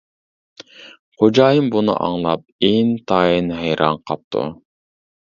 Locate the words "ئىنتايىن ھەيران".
2.69-4.01